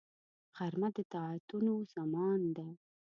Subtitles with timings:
[0.55, 2.67] غرمه د طاعتونو زمان ده